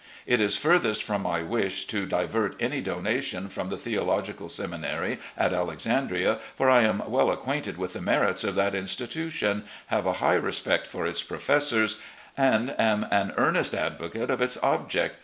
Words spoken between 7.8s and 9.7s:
the merits of that institution,